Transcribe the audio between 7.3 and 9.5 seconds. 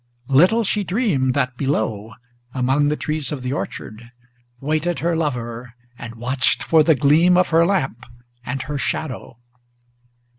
of her lamp and her shadow.